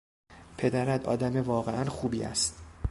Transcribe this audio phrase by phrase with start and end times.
[0.57, 2.57] پدرت آدم واقعا خوبی است.